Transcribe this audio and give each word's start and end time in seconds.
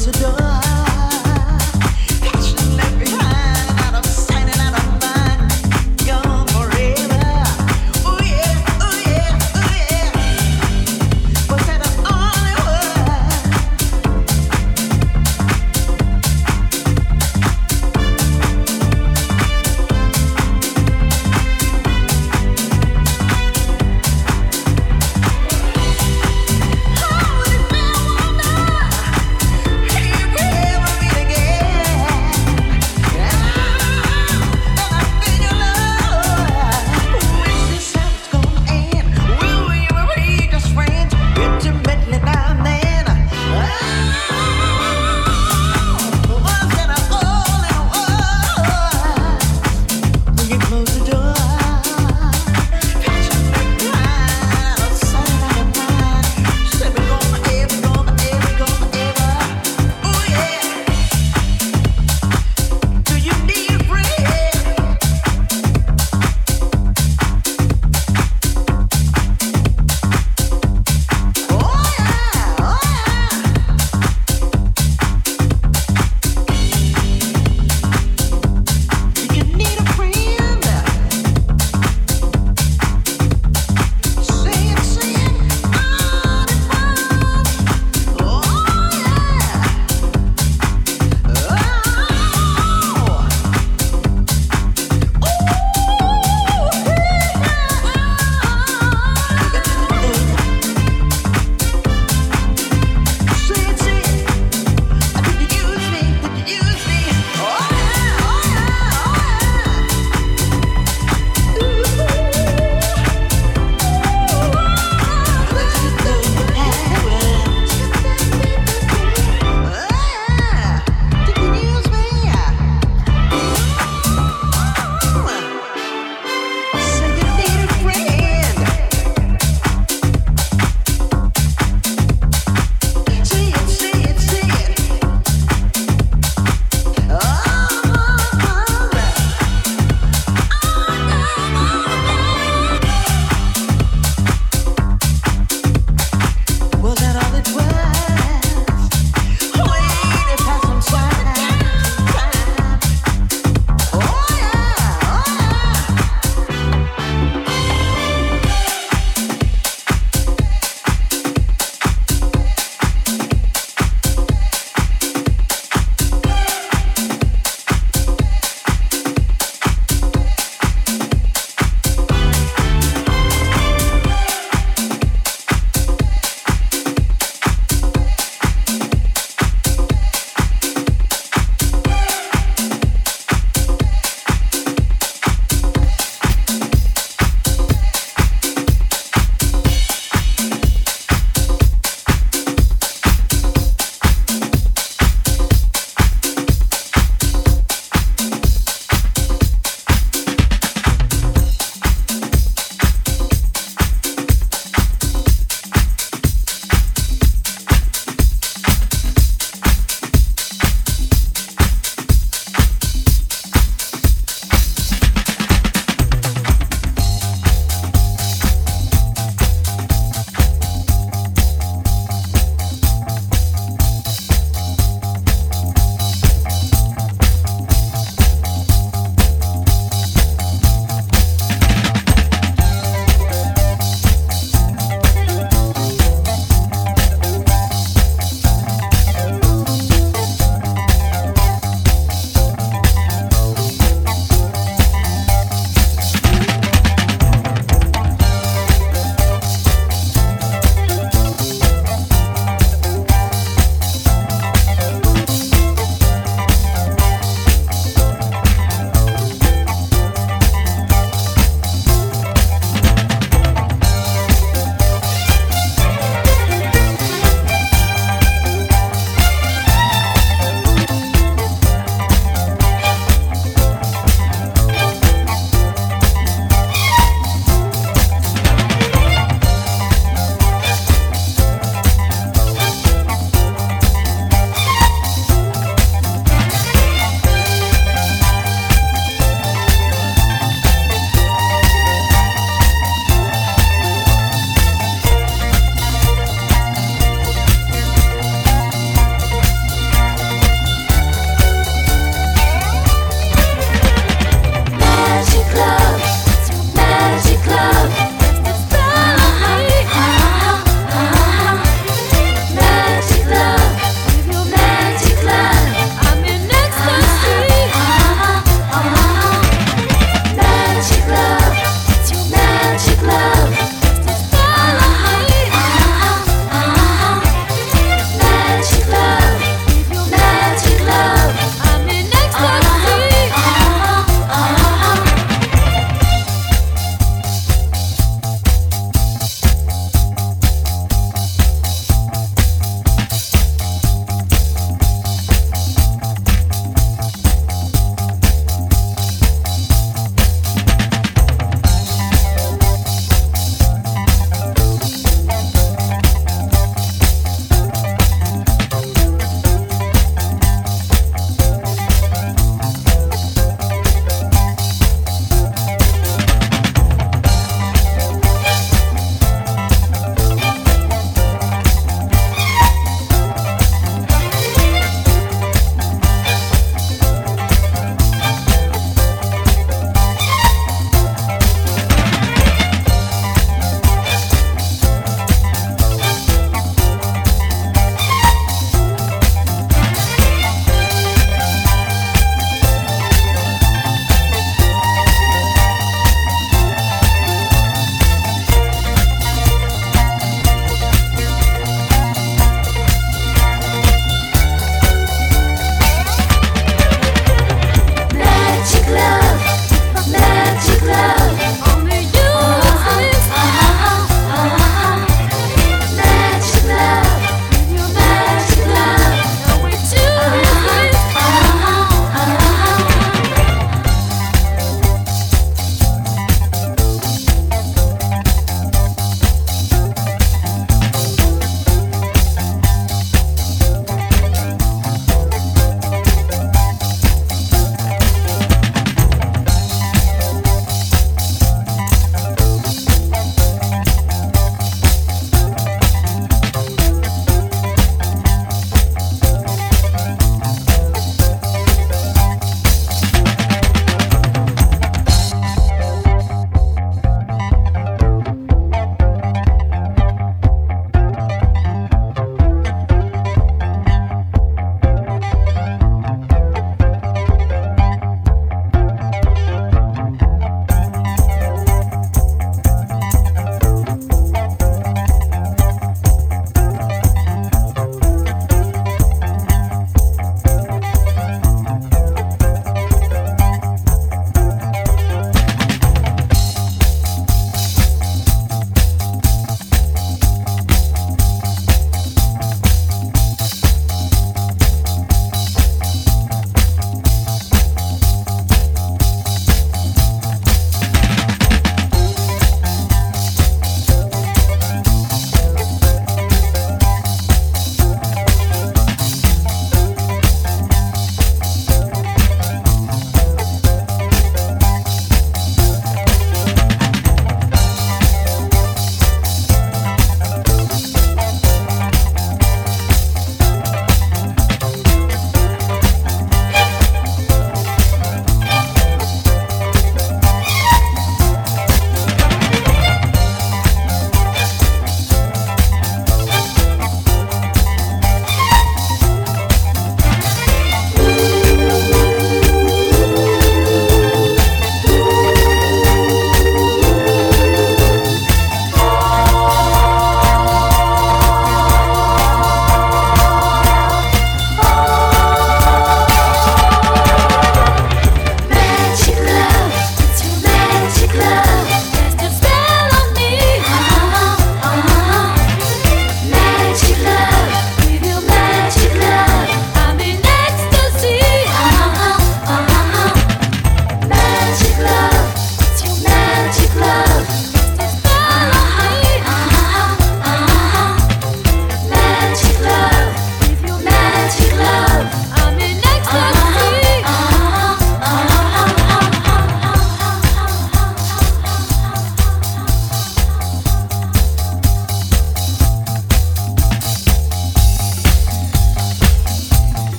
to 0.00 0.12
do. 0.12 0.39